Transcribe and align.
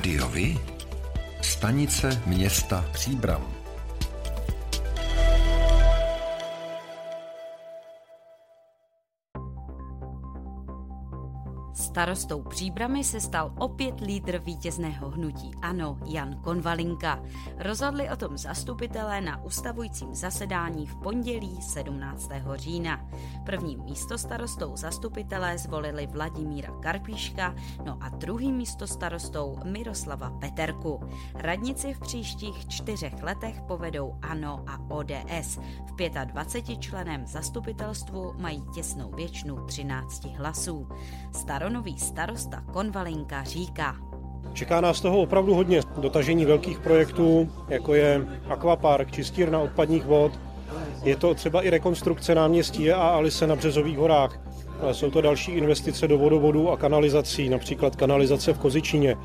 Rádiovi? 0.00 0.58
Stanice 1.42 2.22
města 2.26 2.84
Příbram. 2.92 3.59
Starostou 11.90 12.42
Příbramy 12.42 13.04
se 13.04 13.20
stal 13.20 13.52
opět 13.58 14.00
lídr 14.00 14.38
vítězného 14.38 15.10
hnutí 15.10 15.50
ANO 15.62 15.98
Jan 16.04 16.40
Konvalinka. 16.42 17.22
Rozhodli 17.58 18.10
o 18.10 18.16
tom 18.16 18.38
zastupitelé 18.38 19.20
na 19.20 19.44
ustavujícím 19.44 20.14
zasedání 20.14 20.86
v 20.86 20.96
pondělí 20.96 21.62
17. 21.62 22.30
října. 22.54 23.06
Prvním 23.46 23.82
místo 23.84 24.18
starostou 24.18 24.76
zastupitelé 24.76 25.58
zvolili 25.58 26.06
Vladimíra 26.06 26.72
Karpíška, 26.80 27.54
no 27.84 27.98
a 28.00 28.08
druhým 28.08 28.56
místo 28.56 28.86
starostou 28.86 29.58
Miroslava 29.64 30.30
Peterku. 30.30 31.00
Radnici 31.34 31.94
v 31.94 32.00
příštích 32.00 32.68
čtyřech 32.68 33.22
letech 33.22 33.62
povedou 33.62 34.18
ANO 34.22 34.64
a 34.66 34.78
ODS. 34.88 35.58
V 35.86 36.10
25 36.24 36.80
členem 36.80 37.26
zastupitelstvu 37.26 38.34
mají 38.38 38.64
těsnou 38.74 39.10
většinu 39.10 39.66
13 39.66 40.24
hlasů. 40.24 40.88
Staronový 41.32 41.79
nový 41.80 41.98
starosta 41.98 42.62
Konvalinka 42.72 43.44
říká. 43.44 43.96
Čeká 44.52 44.80
nás 44.80 45.00
toho 45.00 45.20
opravdu 45.20 45.54
hodně. 45.54 45.80
Dotažení 45.96 46.44
velkých 46.44 46.78
projektů, 46.78 47.48
jako 47.68 47.94
je 47.94 48.26
akvapark, 48.48 49.12
čistírna 49.12 49.58
odpadních 49.58 50.04
vod. 50.04 50.32
Je 51.02 51.16
to 51.16 51.34
třeba 51.34 51.62
i 51.62 51.70
rekonstrukce 51.70 52.34
náměstí 52.34 52.92
a 52.92 53.08
Alice 53.08 53.46
na 53.46 53.56
Březových 53.56 53.98
horách. 53.98 54.40
Jsou 54.92 55.10
to 55.10 55.20
další 55.20 55.52
investice 55.52 56.08
do 56.08 56.18
vodovodů 56.18 56.70
a 56.70 56.76
kanalizací, 56.76 57.48
například 57.48 57.96
kanalizace 57.96 58.52
v 58.52 58.58
Kozičině. 58.58 59.16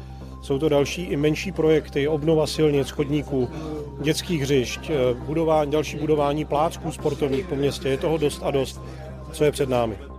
Jsou 0.41 0.59
to 0.59 0.69
další 0.69 1.03
i 1.03 1.17
menší 1.17 1.51
projekty, 1.51 2.07
obnova 2.07 2.47
silnic, 2.47 2.89
chodníků, 2.89 3.49
dětských 4.01 4.41
hřišť, 4.41 4.91
budování, 5.25 5.71
další 5.71 5.97
budování 5.97 6.45
plácků 6.45 6.91
sportovních 6.91 7.47
po 7.47 7.55
městě. 7.55 7.89
Je 7.89 7.97
toho 7.97 8.17
dost 8.17 8.41
a 8.43 8.51
dost, 8.51 8.81
co 9.31 9.43
je 9.43 9.51
před 9.51 9.69
námi. 9.69 10.14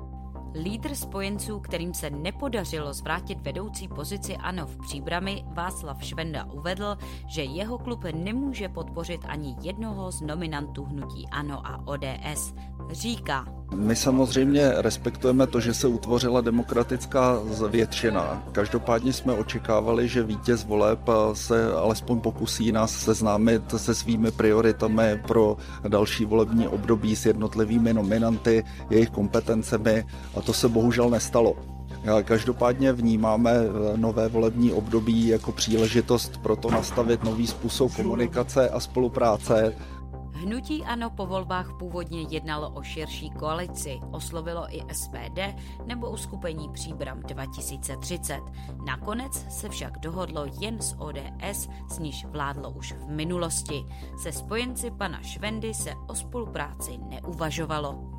Lídr 0.62 0.94
spojenců, 0.94 1.60
kterým 1.60 1.94
se 1.94 2.10
nepodařilo 2.10 2.94
zvrátit 2.94 3.40
vedoucí 3.40 3.88
pozici 3.88 4.36
ANO 4.36 4.66
v 4.66 4.78
příbrami, 4.78 5.44
Václav 5.46 6.04
Švenda 6.04 6.44
uvedl, 6.44 6.98
že 7.26 7.42
jeho 7.42 7.78
klub 7.78 8.04
nemůže 8.04 8.68
podpořit 8.68 9.20
ani 9.28 9.56
jednoho 9.62 10.12
z 10.12 10.20
nominantů 10.20 10.84
hnutí 10.84 11.28
ANO 11.30 11.66
a 11.66 11.86
ODS. 11.86 12.54
Říká. 12.90 13.55
My 13.74 13.96
samozřejmě 13.96 14.72
respektujeme 14.76 15.46
to, 15.46 15.60
že 15.60 15.74
se 15.74 15.86
utvořila 15.86 16.40
demokratická 16.40 17.38
většina. 17.68 18.42
Každopádně 18.52 19.12
jsme 19.12 19.32
očekávali, 19.32 20.08
že 20.08 20.22
vítěz 20.22 20.64
voleb 20.64 21.00
se 21.32 21.72
alespoň 21.72 22.20
pokusí 22.20 22.72
nás 22.72 22.90
seznámit 22.90 23.62
se 23.76 23.94
svými 23.94 24.30
prioritami 24.30 25.20
pro 25.26 25.56
další 25.88 26.24
volební 26.24 26.68
období 26.68 27.16
s 27.16 27.26
jednotlivými 27.26 27.94
nominanty, 27.94 28.64
jejich 28.90 29.10
kompetencemi 29.10 30.04
a 30.34 30.40
to 30.40 30.52
se 30.52 30.68
bohužel 30.68 31.10
nestalo. 31.10 31.56
Každopádně 32.24 32.92
vnímáme 32.92 33.52
eh, 33.52 33.96
nové 33.96 34.28
volební 34.28 34.72
období 34.72 35.28
jako 35.28 35.52
příležitost 35.52 36.36
pro 36.36 36.56
to 36.56 36.70
nastavit 36.70 37.24
nový 37.24 37.46
způsob 37.46 37.94
komunikace 37.96 38.68
a 38.68 38.80
spolupráce 38.80 39.74
Hnutí 40.36 40.84
ANO 40.84 41.10
po 41.10 41.26
volbách 41.26 41.72
původně 41.78 42.22
jednalo 42.22 42.70
o 42.70 42.82
širší 42.82 43.30
koalici, 43.30 44.00
oslovilo 44.12 44.76
i 44.76 44.94
SPD 44.94 45.38
nebo 45.86 46.10
uskupení 46.10 46.68
Příbram 46.68 47.20
2030. 47.20 48.40
Nakonec 48.86 49.46
se 49.60 49.68
však 49.68 49.98
dohodlo 49.98 50.46
jen 50.60 50.80
s 50.80 50.98
ODS, 50.98 51.68
s 51.88 51.98
níž 51.98 52.24
vládlo 52.24 52.70
už 52.70 52.92
v 52.92 53.08
minulosti. 53.08 53.84
Se 54.22 54.32
spojenci 54.32 54.90
pana 54.90 55.22
Švendy 55.22 55.74
se 55.74 55.92
o 56.08 56.14
spolupráci 56.14 56.98
neuvažovalo. 56.98 58.15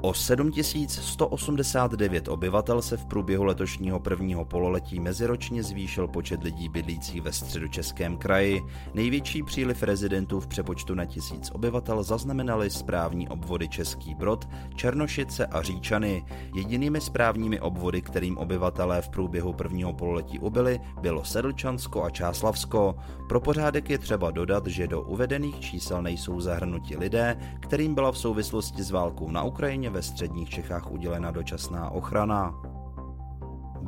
O 0.00 0.14
7189 0.14 2.28
obyvatel 2.28 2.82
se 2.82 2.96
v 2.96 3.06
průběhu 3.06 3.44
letošního 3.44 4.00
prvního 4.00 4.44
pololetí 4.44 5.00
meziročně 5.00 5.62
zvýšil 5.62 6.08
počet 6.08 6.42
lidí 6.42 6.68
bydlících 6.68 7.22
ve 7.22 7.32
středočeském 7.32 8.16
kraji. 8.16 8.62
Největší 8.94 9.42
příliv 9.42 9.82
rezidentů 9.82 10.40
v 10.40 10.46
přepočtu 10.46 10.94
na 10.94 11.04
tisíc 11.04 11.50
obyvatel 11.50 12.02
zaznamenali 12.02 12.70
správní 12.70 13.28
obvody 13.28 13.68
Český 13.68 14.14
Brod, 14.14 14.48
Černošice 14.74 15.46
a 15.46 15.62
Říčany. 15.62 16.24
Jedinými 16.54 17.00
správními 17.00 17.60
obvody, 17.60 18.02
kterým 18.02 18.38
obyvatelé 18.38 19.02
v 19.02 19.08
průběhu 19.08 19.52
prvního 19.52 19.92
pololetí 19.92 20.38
ubyli, 20.38 20.80
bylo 21.00 21.24
Sedlčansko 21.24 22.04
a 22.04 22.10
Čáslavsko. 22.10 22.94
Pro 23.28 23.40
pořádek 23.40 23.90
je 23.90 23.98
třeba 23.98 24.30
dodat, 24.30 24.66
že 24.66 24.86
do 24.86 25.02
uvedených 25.02 25.60
čísel 25.60 26.02
nejsou 26.02 26.40
zahrnuti 26.40 26.96
lidé, 26.96 27.36
kterým 27.60 27.94
byla 27.94 28.12
v 28.12 28.18
souvislosti 28.18 28.82
s 28.82 28.90
válkou 28.90 29.30
na 29.30 29.42
Ukrajině 29.42 29.87
ve 29.90 30.02
středních 30.02 30.50
Čechách 30.50 30.90
udělena 30.90 31.30
dočasná 31.30 31.90
ochrana. 31.90 32.54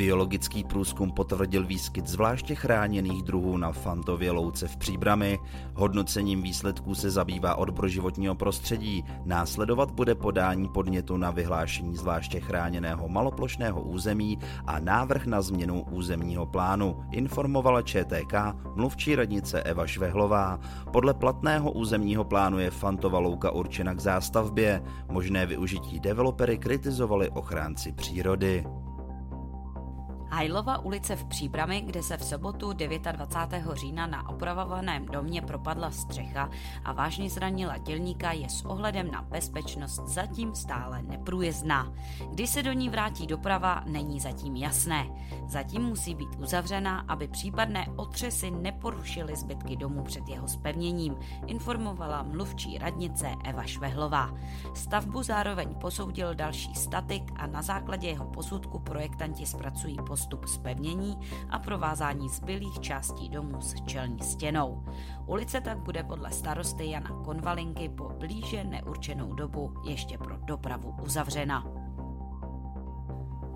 Biologický 0.00 0.64
průzkum 0.64 1.12
potvrdil 1.12 1.66
výskyt 1.66 2.06
zvláště 2.06 2.54
chráněných 2.54 3.22
druhů 3.22 3.56
na 3.56 3.72
Fantově 3.72 4.30
louce 4.30 4.68
v 4.68 4.76
Příbrami. 4.76 5.38
Hodnocením 5.74 6.42
výsledků 6.42 6.94
se 6.94 7.10
zabývá 7.10 7.54
odbor 7.54 7.88
životního 7.88 8.34
prostředí. 8.34 9.04
Následovat 9.24 9.90
bude 9.90 10.14
podání 10.14 10.68
podnětu 10.68 11.16
na 11.16 11.30
vyhlášení 11.30 11.96
zvláště 11.96 12.40
chráněného 12.40 13.08
maloplošného 13.08 13.82
území 13.82 14.38
a 14.66 14.78
návrh 14.78 15.26
na 15.26 15.42
změnu 15.42 15.84
územního 15.90 16.46
plánu, 16.46 16.96
informovala 17.10 17.82
ČTK 17.82 18.34
mluvčí 18.74 19.14
radnice 19.14 19.62
Eva 19.62 19.86
Švehlová. 19.86 20.60
Podle 20.92 21.14
platného 21.14 21.72
územního 21.72 22.24
plánu 22.24 22.58
je 22.58 22.70
Fantova 22.70 23.18
louka 23.18 23.50
určena 23.50 23.94
k 23.94 24.00
zástavbě. 24.00 24.82
Možné 25.08 25.46
využití 25.46 26.00
developery 26.00 26.58
kritizovali 26.58 27.30
ochránci 27.30 27.92
přírody. 27.92 28.64
Hajlova 30.32 30.78
ulice 30.78 31.16
v 31.16 31.24
Příbrami, 31.24 31.80
kde 31.80 32.02
se 32.02 32.16
v 32.16 32.24
sobotu 32.24 32.72
29. 32.72 33.76
října 33.76 34.06
na 34.06 34.28
opravovaném 34.28 35.06
domě 35.06 35.42
propadla 35.42 35.90
střecha 35.90 36.50
a 36.84 36.92
vážně 36.92 37.30
zranila 37.30 37.78
dělníka, 37.78 38.32
je 38.32 38.48
s 38.48 38.64
ohledem 38.64 39.10
na 39.10 39.22
bezpečnost 39.22 40.00
zatím 40.04 40.54
stále 40.54 41.02
neprůjezdná. 41.02 41.92
Kdy 42.30 42.46
se 42.46 42.62
do 42.62 42.72
ní 42.72 42.88
vrátí 42.88 43.26
doprava, 43.26 43.82
není 43.86 44.20
zatím 44.20 44.56
jasné. 44.56 45.06
Zatím 45.46 45.82
musí 45.82 46.14
být 46.14 46.36
uzavřena, 46.38 47.04
aby 47.08 47.28
případné 47.28 47.86
otřesy 47.96 48.50
neporušily 48.50 49.36
zbytky 49.36 49.76
domu 49.76 50.02
před 50.02 50.28
jeho 50.28 50.48
spevněním, 50.48 51.16
informovala 51.46 52.22
mluvčí 52.22 52.78
radnice 52.78 53.28
Eva 53.44 53.62
Švehlová. 53.62 54.34
Stavbu 54.74 55.22
zároveň 55.22 55.74
posoudil 55.74 56.34
další 56.34 56.74
statik 56.74 57.32
a 57.36 57.46
na 57.46 57.62
základě 57.62 58.08
jeho 58.08 58.24
posudku 58.24 58.78
projektanti 58.78 59.46
zpracují 59.46 59.96
postup 60.06 60.19
postup 60.20 60.46
zpevnění 60.46 61.18
a 61.50 61.58
provázání 61.58 62.28
zbylých 62.28 62.80
částí 62.80 63.28
domu 63.28 63.60
s 63.60 63.74
čelní 63.86 64.20
stěnou. 64.22 64.84
Ulice 65.26 65.60
tak 65.60 65.78
bude 65.78 66.02
podle 66.02 66.30
starosty 66.30 66.90
Jana 66.90 67.22
Konvalinky 67.24 67.88
po 67.88 68.08
blíže 68.08 68.64
neurčenou 68.64 69.34
dobu 69.34 69.74
ještě 69.84 70.18
pro 70.18 70.36
dopravu 70.36 70.94
uzavřena. 71.02 71.79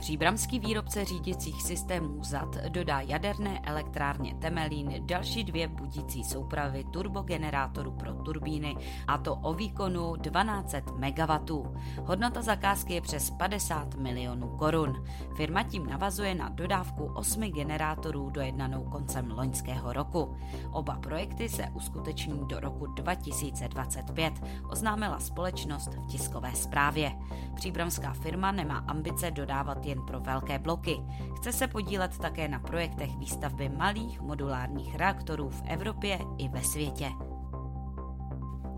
Příbramský 0.04 0.58
výrobce 0.58 1.04
řídicích 1.04 1.62
systémů 1.62 2.24
ZAD 2.24 2.56
dodá 2.68 3.00
jaderné 3.00 3.60
elektrárně 3.60 4.34
Temelín 4.34 5.06
další 5.06 5.44
dvě 5.44 5.68
budící 5.68 6.24
soupravy 6.24 6.84
turbogenerátorů 6.84 7.90
pro 7.92 8.14
turbíny, 8.14 8.76
a 9.06 9.18
to 9.18 9.34
o 9.34 9.54
výkonu 9.54 10.16
1200 10.16 10.82
MW. 10.92 11.64
Hodnota 12.04 12.42
zakázky 12.42 12.94
je 12.94 13.00
přes 13.00 13.30
50 13.30 13.94
milionů 13.94 14.48
korun. 14.48 15.04
Firma 15.36 15.62
tím 15.62 15.86
navazuje 15.86 16.34
na 16.34 16.48
dodávku 16.48 17.04
osmi 17.04 17.50
generátorů 17.50 18.30
dojednanou 18.30 18.84
koncem 18.84 19.30
loňského 19.30 19.92
roku. 19.92 20.36
Oba 20.70 20.98
projekty 20.98 21.48
se 21.48 21.68
uskuteční 21.74 22.48
do 22.48 22.60
roku 22.60 22.86
2025, 22.86 24.32
oznámila 24.70 25.20
společnost 25.20 25.94
v 25.94 26.06
tiskové 26.06 26.52
zprávě. 26.52 27.12
Příbramská 27.54 28.12
firma 28.12 28.52
nemá 28.52 28.78
ambice 28.78 29.30
dodávat 29.30 29.86
jen 29.94 30.06
pro 30.06 30.20
velké 30.20 30.58
bloky. 30.58 30.96
Chce 31.36 31.52
se 31.52 31.66
podílet 31.66 32.18
také 32.18 32.48
na 32.48 32.58
projektech 32.58 33.16
výstavby 33.16 33.68
malých 33.68 34.20
modulárních 34.20 34.96
reaktorů 34.96 35.50
v 35.50 35.62
Evropě 35.66 36.18
i 36.38 36.48
ve 36.48 36.62
světě. 36.62 37.10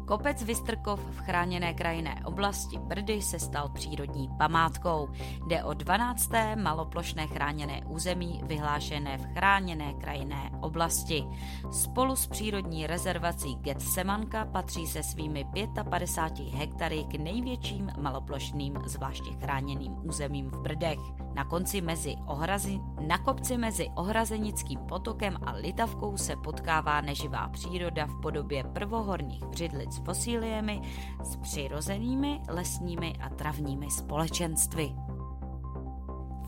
Kopec 0.06 0.42
Vystrkov 0.42 1.00
v 1.00 1.18
chráněné 1.18 1.74
krajinné 1.74 2.22
oblasti 2.24 2.78
Brdy 2.78 3.22
se 3.22 3.38
stal 3.38 3.68
přírodní 3.68 4.28
památkou. 4.38 5.08
Jde 5.46 5.64
o 5.64 5.74
12. 5.74 6.30
maloplošné 6.54 7.26
chráněné 7.26 7.82
území 7.86 8.40
vyhlášené 8.44 9.18
v 9.18 9.34
chráněné 9.34 9.94
krajinné 9.94 10.50
oblasti. 10.60 11.24
Spolu 11.72 12.16
s 12.16 12.26
přírodní 12.26 12.86
rezervací 12.86 13.54
Getsemanka 13.54 14.44
patří 14.44 14.86
se 14.86 15.02
svými 15.02 15.46
55 15.90 16.54
hektary 16.54 17.04
k 17.04 17.14
největším 17.14 17.90
maloplošným 17.98 18.78
zvláště 18.84 19.30
chráněným 19.40 19.96
územím 20.02 20.50
v 20.50 20.60
Brdech. 20.60 21.25
Na, 21.36 21.44
konci 21.44 21.80
mezi 21.80 22.16
ohrazi, 22.26 22.80
na 23.06 23.18
kopci 23.18 23.58
mezi 23.58 23.88
Ohrazenickým 23.94 24.78
potokem 24.78 25.36
a 25.46 25.52
Litavkou 25.52 26.16
se 26.16 26.36
potkává 26.36 27.00
neživá 27.00 27.48
příroda 27.48 28.06
v 28.06 28.20
podobě 28.20 28.64
prvohorních 28.64 29.44
břidlic 29.44 29.94
s 29.94 29.98
fosíliemi 29.98 30.80
s 31.22 31.36
přirozenými 31.36 32.40
lesními 32.48 33.12
a 33.20 33.28
travními 33.28 33.90
společenstvy 33.90 34.94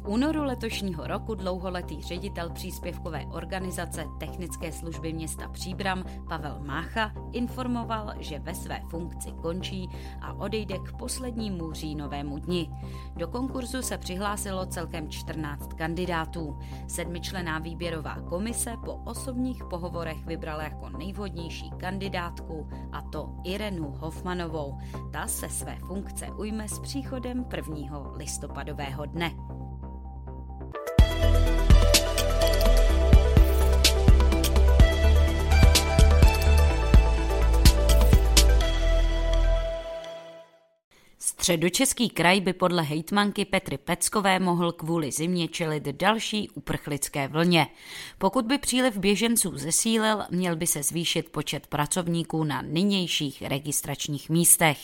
únoru 0.08 0.44
letošního 0.44 1.06
roku 1.06 1.34
dlouholetý 1.34 2.02
ředitel 2.02 2.50
příspěvkové 2.50 3.26
organizace 3.26 4.05
Technické 4.19 4.72
služby 4.72 5.12
města 5.12 5.49
Příbram 5.49 6.05
Pavel 6.28 6.60
Mácha 6.60 7.12
informoval, 7.32 8.14
že 8.19 8.38
ve 8.38 8.55
své 8.55 8.81
funkci 8.90 9.32
končí 9.32 9.88
a 10.20 10.32
odejde 10.32 10.78
k 10.78 10.96
poslednímu 10.99 11.72
říjnovému 11.72 12.38
dni. 12.38 12.70
Do 13.16 13.28
konkurzu 13.28 13.82
se 13.82 13.99
přihlásilo 13.99 14.66
celkem 14.66 15.10
14 15.10 15.75
kandidátů. 15.75 16.58
Sedmičlená 16.87 17.58
výběrová 17.58 18.20
komise 18.20 18.76
po 18.84 18.94
osobních 18.94 19.64
pohovorech 19.64 20.26
vybrala 20.26 20.62
jako 20.62 20.88
nejvhodnější 20.88 21.70
kandidátku 21.70 22.69
a 22.93 23.02
to 23.02 23.31
Irenu 23.44 23.90
Hofmanovou. 23.99 24.78
Ta 25.12 25.26
se 25.26 25.49
své 25.49 25.76
funkce 25.76 26.26
ujme 26.26 26.69
s 26.69 26.78
příchodem 26.78 27.46
1. 27.56 28.12
listopadového 28.16 29.06
dne. 29.06 29.48
Středočeský 41.49 42.11
kraj 42.11 42.41
by 42.41 42.53
podle 42.53 42.83
hejtmanky 42.83 43.45
Petry 43.45 43.79
Peckové 43.79 44.39
mohl 44.39 44.73
kvůli 44.73 45.12
zimě 45.12 45.49
čelit 45.49 45.83
další 45.83 46.50
uprchlické 46.50 47.29
vlně. 47.29 47.67
Pokud 48.19 48.47
by 48.47 48.59
příliv 48.59 48.97
běženců 48.97 49.59
zesílil, 49.59 50.23
měl 50.31 50.56
by 50.56 50.67
se 50.67 50.83
zvýšit 50.83 51.29
počet 51.29 51.67
pracovníků 51.67 52.45
na 52.45 52.62
nynějších 52.62 53.43
registračních 53.43 54.31
místech. 54.31 54.79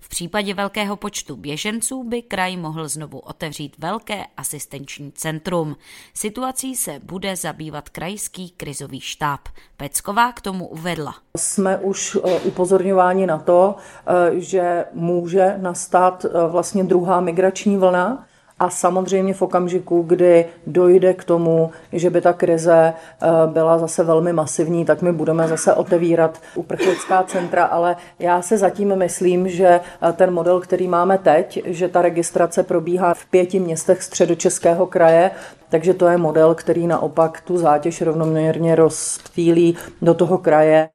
V 0.00 0.08
případě 0.08 0.54
velkého 0.54 0.96
počtu 0.96 1.36
běženců 1.36 2.04
by 2.04 2.22
kraj 2.22 2.56
mohl 2.56 2.88
znovu 2.88 3.18
otevřít 3.18 3.76
velké 3.78 4.24
asistenční 4.36 5.12
centrum. 5.12 5.76
Situací 6.14 6.76
se 6.76 7.00
bude 7.02 7.36
zabývat 7.36 7.88
krajský 7.88 8.50
krizový 8.50 9.00
štáb. 9.00 9.40
Pecková 9.76 10.32
k 10.32 10.40
tomu 10.40 10.66
uvedla. 10.66 11.14
Jsme 11.36 11.78
už 11.78 12.18
eh, 12.24 12.40
upozorňováni 12.40 13.26
na 13.26 13.38
to, 13.38 13.76
eh, 14.06 14.40
že 14.40 14.84
může 14.92 15.54
nastat 15.58 16.07
Eh, 16.24 16.28
vlastně 16.48 16.84
druhá 16.84 17.20
migrační 17.20 17.76
vlna. 17.76 18.24
A 18.60 18.70
samozřejmě 18.70 19.34
v 19.34 19.42
okamžiku, 19.42 20.02
kdy 20.02 20.44
dojde 20.66 21.14
k 21.14 21.24
tomu, 21.24 21.70
že 21.92 22.10
by 22.10 22.20
ta 22.20 22.32
krize 22.32 22.92
eh, 22.94 23.26
byla 23.46 23.78
zase 23.78 24.04
velmi 24.04 24.32
masivní, 24.32 24.84
tak 24.84 25.02
my 25.02 25.12
budeme 25.12 25.48
zase 25.48 25.74
otevírat 25.74 26.38
uprchlická 26.54 27.22
centra, 27.22 27.64
ale 27.64 27.96
já 28.18 28.42
se 28.42 28.58
zatím 28.58 28.96
myslím, 28.96 29.48
že 29.48 29.68
eh, 29.68 30.12
ten 30.12 30.34
model, 30.34 30.60
který 30.60 30.88
máme 30.88 31.18
teď, 31.18 31.62
že 31.64 31.88
ta 31.88 32.02
registrace 32.02 32.62
probíhá 32.62 33.14
v 33.14 33.26
pěti 33.26 33.60
městech 33.60 34.02
středočeského 34.02 34.86
kraje, 34.86 35.30
takže 35.68 35.94
to 35.94 36.08
je 36.08 36.16
model, 36.16 36.54
který 36.54 36.86
naopak 36.86 37.40
tu 37.40 37.58
zátěž 37.58 38.02
rovnoměrně 38.02 38.74
rozptýlí 38.74 39.76
do 40.02 40.14
toho 40.14 40.38
kraje. 40.38 40.88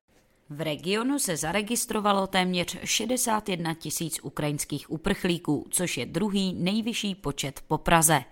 V 0.55 0.61
regionu 0.61 1.19
se 1.19 1.37
zaregistrovalo 1.37 2.27
téměř 2.27 2.77
61 2.83 3.73
tisíc 3.73 4.19
ukrajinských 4.21 4.91
uprchlíků, 4.91 5.67
což 5.69 5.97
je 5.97 6.05
druhý 6.05 6.53
nejvyšší 6.53 7.15
počet 7.15 7.61
po 7.67 7.77
Praze. 7.77 8.23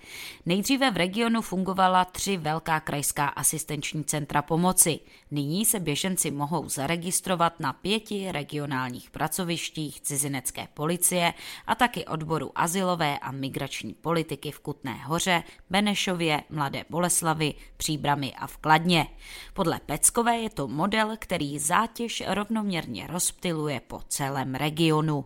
Nejdříve 0.45 0.91
v 0.91 0.97
regionu 0.97 1.41
fungovala 1.41 2.05
tři 2.05 2.37
velká 2.37 2.79
krajská 2.79 3.27
asistenční 3.27 4.03
centra 4.03 4.41
pomoci. 4.41 4.99
Nyní 5.31 5.65
se 5.65 5.79
běženci 5.79 6.31
mohou 6.31 6.69
zaregistrovat 6.69 7.59
na 7.59 7.73
pěti 7.73 8.31
regionálních 8.31 9.09
pracovištích 9.09 10.01
cizinecké 10.01 10.67
policie 10.73 11.33
a 11.67 11.75
taky 11.75 12.05
odboru 12.05 12.51
asilové 12.55 13.19
a 13.19 13.31
migrační 13.31 13.93
politiky 13.93 14.51
v 14.51 14.59
Kutné 14.59 14.93
hoře, 14.93 15.43
Benešově, 15.69 16.43
Mladé 16.49 16.85
Boleslavy, 16.89 17.53
Příbramy 17.77 18.33
a 18.33 18.47
v 18.47 18.57
Kladně. 18.57 19.07
Podle 19.53 19.79
Peckové 19.85 20.37
je 20.37 20.49
to 20.49 20.67
model, 20.67 21.15
který 21.19 21.59
zátěž 21.59 22.10
zátěž 22.11 22.23
rovnoměrně 22.27 23.07
rozptiluje 23.07 23.81
po 23.87 24.01
celém 24.07 24.55
regionu. 24.55 25.25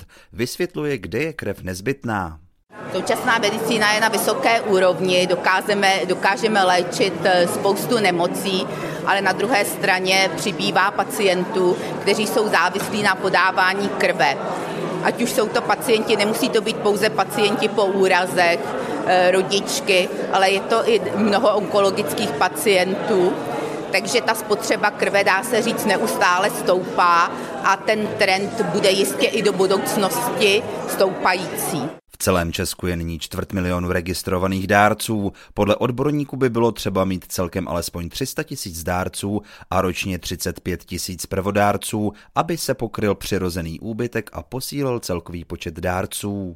vysvětluje, 0.33 0.97
kde 0.97 1.19
je 1.19 1.33
krev 1.33 1.61
nezbytná. 1.61 2.39
Současná 2.93 3.37
medicína 3.37 3.93
je 3.93 4.01
na 4.01 4.09
vysoké 4.09 4.61
úrovni, 4.61 5.27
dokážeme, 5.27 5.99
dokážeme 6.05 6.63
léčit 6.63 7.13
eh, 7.23 7.47
spoustu 7.47 7.99
nemocí, 7.99 8.67
ale 9.05 9.21
na 9.21 9.31
druhé 9.31 9.65
straně 9.65 10.29
přibývá 10.35 10.91
pacientů, 10.91 11.77
kteří 12.01 12.27
jsou 12.27 12.47
závislí 12.47 13.03
na 13.03 13.15
podávání 13.15 13.89
krve. 13.89 14.37
Ať 15.03 15.21
už 15.21 15.31
jsou 15.31 15.47
to 15.47 15.61
pacienti, 15.61 16.15
nemusí 16.15 16.49
to 16.49 16.61
být 16.61 16.77
pouze 16.77 17.09
pacienti 17.09 17.67
po 17.67 17.85
úrazech, 17.85 18.59
eh, 19.05 19.31
rodičky, 19.31 20.09
ale 20.33 20.49
je 20.49 20.59
to 20.59 20.89
i 20.89 21.01
mnoho 21.15 21.55
onkologických 21.55 22.31
pacientů, 22.31 23.33
takže 23.91 24.21
ta 24.21 24.35
spotřeba 24.35 24.91
krve, 24.91 25.23
dá 25.23 25.43
se 25.43 25.61
říct, 25.61 25.85
neustále 25.85 26.49
stoupá 26.49 27.31
a 27.63 27.77
ten 27.77 28.07
trend 28.07 28.61
bude 28.61 28.89
jistě 28.89 29.25
i 29.25 29.41
do 29.41 29.53
budoucnosti 29.53 30.63
stoupající. 30.87 31.81
V 32.07 32.17
celém 32.17 32.53
Česku 32.53 32.87
je 32.87 32.95
nyní 32.95 33.19
čtvrt 33.19 33.53
milionu 33.53 33.91
registrovaných 33.91 34.67
dárců. 34.67 35.33
Podle 35.53 35.75
odborníků 35.75 36.37
by 36.37 36.49
bylo 36.49 36.71
třeba 36.71 37.05
mít 37.05 37.25
celkem 37.27 37.67
alespoň 37.67 38.09
300 38.09 38.43
tisíc 38.43 38.83
dárců 38.83 39.41
a 39.69 39.81
ročně 39.81 40.19
35 40.19 40.83
tisíc 40.83 41.25
prvodárců, 41.25 42.13
aby 42.35 42.57
se 42.57 42.73
pokryl 42.73 43.15
přirozený 43.15 43.79
úbytek 43.79 44.29
a 44.33 44.43
posílil 44.43 44.99
celkový 44.99 45.45
počet 45.45 45.79
dárců. 45.79 46.55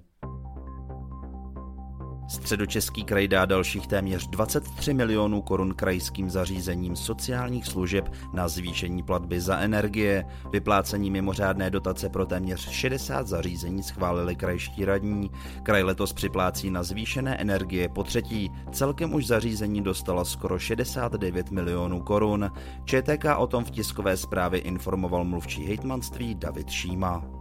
Středočeský 2.28 3.04
kraj 3.04 3.28
dá 3.28 3.46
dalších 3.46 3.88
téměř 3.88 4.28
23 4.28 4.94
milionů 4.94 5.42
korun 5.42 5.74
krajským 5.74 6.30
zařízením 6.30 6.96
sociálních 6.96 7.66
služeb 7.66 8.12
na 8.34 8.48
zvýšení 8.48 9.04
platby 9.04 9.42
za 9.42 9.58
energie. 9.58 10.26
Vyplácení 10.52 11.12
mimořádné 11.12 11.70
dotace 11.70 12.10
pro 12.10 12.26
téměř 12.26 12.70
60 12.70 13.28
zařízení 13.28 13.84
schválili 13.84 14.36
krajští 14.36 14.86
radní. 14.86 15.32
Kraj 15.64 15.84
letos 15.84 16.14
připlácí 16.14 16.72
na 16.72 16.84
zvýšené 16.84 17.38
energie 17.38 17.90
po 17.90 18.04
třetí. 18.04 18.52
Celkem 18.72 19.14
už 19.14 19.28
zařízení 19.28 19.82
dostala 19.82 20.26
skoro 20.26 20.60
69 20.60 21.52
milionů 21.52 22.02
korun. 22.02 22.52
ČTK 22.86 23.26
o 23.38 23.48
tom 23.48 23.64
v 23.64 23.72
tiskové 23.72 24.18
zprávě 24.18 24.60
informoval 24.60 25.24
mluvčí 25.26 25.66
hejtmanství 25.66 26.36
David 26.36 26.70
Šíma. 26.70 27.35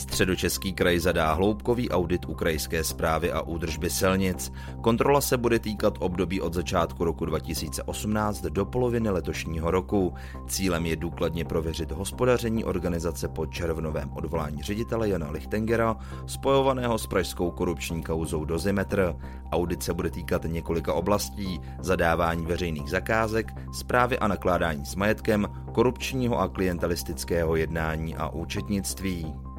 Středočeský 0.00 0.72
kraj 0.72 0.98
zadá 0.98 1.32
hloubkový 1.32 1.90
audit 1.90 2.24
ukrajské 2.28 2.84
zprávy 2.84 3.32
a 3.32 3.40
údržby 3.40 3.90
silnic. 3.90 4.52
Kontrola 4.80 5.20
se 5.20 5.36
bude 5.36 5.58
týkat 5.58 5.94
období 5.98 6.40
od 6.40 6.54
začátku 6.54 7.04
roku 7.04 7.24
2018 7.24 8.42
do 8.42 8.64
poloviny 8.64 9.10
letošního 9.10 9.70
roku. 9.70 10.14
Cílem 10.48 10.86
je 10.86 10.96
důkladně 10.96 11.44
prověřit 11.44 11.92
hospodaření 11.92 12.64
organizace 12.64 13.28
po 13.28 13.46
červnovém 13.46 14.10
odvolání 14.12 14.62
ředitele 14.62 15.08
Jana 15.08 15.30
Lichtengera, 15.30 15.96
spojovaného 16.26 16.98
s 16.98 17.06
pražskou 17.06 17.50
korupční 17.50 18.02
kauzou 18.02 18.44
Dozimetr. 18.44 19.16
Audit 19.52 19.82
se 19.82 19.94
bude 19.94 20.10
týkat 20.10 20.44
několika 20.44 20.92
oblastí, 20.92 21.60
zadávání 21.80 22.46
veřejných 22.46 22.90
zakázek, 22.90 23.52
zprávy 23.72 24.18
a 24.18 24.28
nakládání 24.28 24.86
s 24.86 24.94
majetkem, 24.94 25.46
korupčního 25.72 26.40
a 26.40 26.48
klientelistického 26.48 27.56
jednání 27.56 28.16
a 28.16 28.28
účetnictví. 28.28 29.49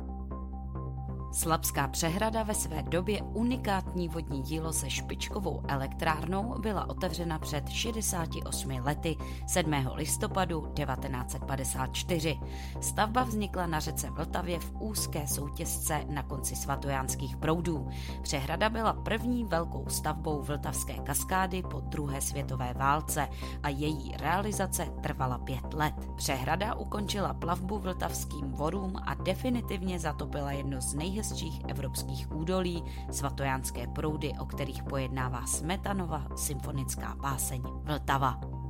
Slabská 1.34 1.88
přehrada 1.88 2.44
ve 2.44 2.56
své 2.56 2.84
době 2.84 3.22
unikátní 3.22 4.10
vodní 4.10 4.42
dílo 4.42 4.74
se 4.74 4.90
špičkovou 4.90 5.64
elektrárnou 5.68 6.56
byla 6.60 6.90
otevřena 6.90 7.40
před 7.40 7.70
68 7.70 8.72
lety 8.72 9.18
7. 9.48 9.74
listopadu 9.94 10.62
1954. 10.62 12.40
Stavba 12.82 13.24
vznikla 13.24 13.66
na 13.66 13.80
řece 13.80 14.10
Vltavě 14.10 14.60
v 14.60 14.72
úzké 14.80 15.28
soutězce 15.28 16.06
na 16.10 16.24
konci 16.24 16.56
svatojánských 16.56 17.38
proudů. 17.38 17.90
Přehrada 18.22 18.70
byla 18.70 18.94
první 18.94 19.46
velkou 19.46 19.86
stavbou 19.90 20.42
Vltavské 20.42 20.94
kaskády 20.94 21.62
po 21.62 21.80
druhé 21.80 22.22
světové 22.22 22.74
válce 22.74 23.28
a 23.64 23.70
její 23.70 24.14
realizace 24.20 24.88
trvala 25.02 25.38
pět 25.38 25.74
let. 25.74 25.94
Přehrada 26.16 26.76
ukončila 26.76 27.34
plavbu 27.34 27.80
vltavským 27.80 28.52
vorům 28.52 28.96
a 29.06 29.14
definitivně 29.14 30.00
zatopila 30.00 30.52
jedno 30.52 30.82
z 30.82 30.94
nejhezčích 30.94 31.21
nejhezčích 31.22 31.62
evropských 31.70 32.32
údolí, 32.32 32.84
svatojánské 33.12 33.88
proudy, 33.88 34.34
o 34.40 34.46
kterých 34.46 34.84
pojednává 34.84 35.46
Smetanova 35.46 36.28
symfonická 36.36 37.16
báseň 37.22 37.62
Vltava. 37.62 38.61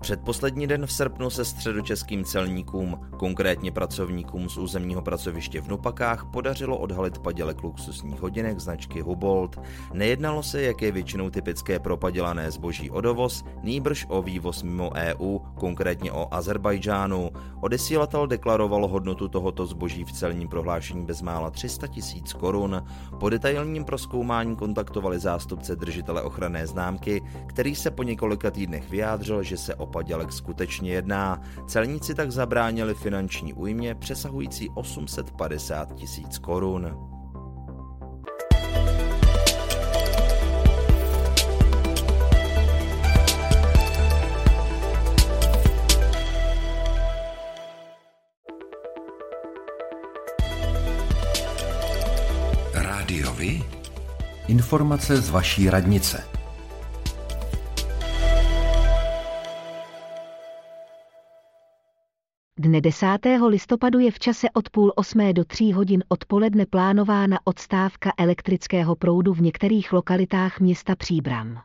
Předposlední 0.00 0.66
den 0.66 0.86
v 0.86 0.92
srpnu 0.92 1.30
se 1.30 1.44
středočeským 1.44 2.24
celníkům, 2.24 3.00
konkrétně 3.16 3.72
pracovníkům 3.72 4.48
z 4.48 4.58
územního 4.58 5.02
pracoviště 5.02 5.60
v 5.60 5.68
Nupakách, 5.68 6.24
podařilo 6.32 6.78
odhalit 6.78 7.18
padělek 7.18 7.62
luxusních 7.62 8.20
hodinek 8.20 8.60
značky 8.60 9.00
Hubolt. 9.00 9.60
Nejednalo 9.92 10.42
se, 10.42 10.62
jak 10.62 10.82
je 10.82 10.92
většinou 10.92 11.30
typické 11.30 11.78
pro 11.78 11.96
padělané 11.96 12.50
zboží 12.50 12.90
o 12.90 13.00
dovoz, 13.00 13.44
nýbrž 13.62 14.06
o 14.08 14.22
vývoz 14.22 14.62
mimo 14.62 14.90
EU, 14.94 15.38
konkrétně 15.38 16.12
o 16.12 16.34
Azerbajdžánu. 16.34 17.30
Odesílatel 17.60 18.26
deklaroval 18.26 18.88
hodnotu 18.88 19.28
tohoto 19.28 19.66
zboží 19.66 20.04
v 20.04 20.12
celním 20.12 20.48
prohlášení 20.48 21.04
bezmála 21.04 21.50
300 21.50 21.86
tisíc 21.86 22.32
korun. 22.32 22.84
Po 23.20 23.28
detailním 23.28 23.84
proskoumání 23.84 24.56
kontaktovali 24.56 25.18
zástupce 25.18 25.76
držitele 25.76 26.22
ochranné 26.22 26.66
známky, 26.66 27.22
který 27.46 27.74
se 27.74 27.90
po 27.90 28.02
několika 28.02 28.50
týdnech 28.50 28.90
vyjádřil, 28.90 29.42
že 29.42 29.56
se 29.56 29.74
o 29.74 29.85
padělek 29.86 30.32
skutečně 30.32 30.92
jedná. 30.92 31.40
Celníci 31.66 32.14
tak 32.14 32.32
zabránili 32.32 32.94
finanční 32.94 33.54
újmě 33.54 33.94
přesahující 33.94 34.70
850 34.74 35.94
tisíc 35.94 36.38
korun. 36.38 37.16
Informace 54.48 55.16
z 55.16 55.30
vaší 55.30 55.70
radnice. 55.70 56.35
Dne 62.58 62.80
10. 62.80 63.06
listopadu 63.46 63.98
je 63.98 64.10
v 64.10 64.18
čase 64.18 64.50
od 64.50 64.70
půl 64.70 64.92
osmé 64.96 65.32
do 65.32 65.44
tří 65.44 65.72
hodin 65.72 66.04
odpoledne 66.08 66.66
plánována 66.66 67.38
odstávka 67.44 68.12
elektrického 68.18 68.96
proudu 68.96 69.32
v 69.34 69.40
některých 69.40 69.92
lokalitách 69.92 70.60
města 70.60 70.96
Příbram. 70.96 71.58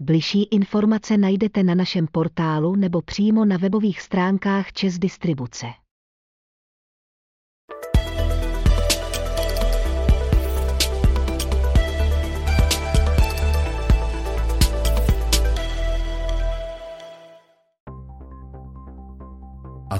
Bližší 0.00 0.42
informace 0.42 1.16
najdete 1.16 1.62
na 1.62 1.74
našem 1.74 2.06
portálu 2.12 2.76
nebo 2.76 3.02
přímo 3.02 3.44
na 3.44 3.56
webových 3.56 4.00
stránkách 4.00 4.72
Čes 4.72 4.98
Distribuce. 4.98 5.66